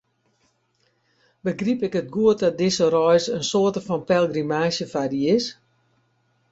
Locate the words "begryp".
1.49-1.79